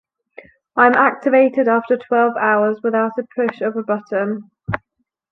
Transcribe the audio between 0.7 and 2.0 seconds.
I am activated after